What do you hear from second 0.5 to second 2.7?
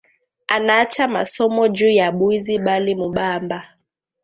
Anaacha masomo juya bwizi